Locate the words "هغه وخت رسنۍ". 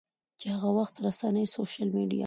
0.53-1.45